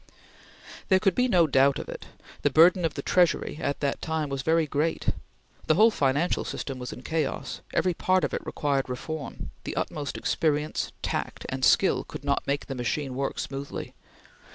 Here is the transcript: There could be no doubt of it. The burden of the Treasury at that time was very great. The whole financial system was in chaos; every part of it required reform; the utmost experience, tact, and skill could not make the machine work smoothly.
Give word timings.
There 0.89 0.97
could 0.99 1.13
be 1.13 1.27
no 1.27 1.45
doubt 1.45 1.77
of 1.77 1.87
it. 1.87 2.07
The 2.41 2.49
burden 2.49 2.85
of 2.85 2.95
the 2.95 3.03
Treasury 3.03 3.59
at 3.61 3.81
that 3.81 4.01
time 4.01 4.29
was 4.29 4.41
very 4.41 4.65
great. 4.65 5.09
The 5.67 5.75
whole 5.75 5.91
financial 5.91 6.43
system 6.43 6.79
was 6.79 6.91
in 6.91 7.03
chaos; 7.03 7.61
every 7.71 7.93
part 7.93 8.23
of 8.23 8.33
it 8.33 8.43
required 8.43 8.89
reform; 8.89 9.51
the 9.63 9.75
utmost 9.75 10.17
experience, 10.17 10.91
tact, 11.03 11.45
and 11.49 11.63
skill 11.63 12.03
could 12.03 12.23
not 12.23 12.47
make 12.47 12.65
the 12.65 12.73
machine 12.73 13.13
work 13.13 13.37
smoothly. 13.37 13.93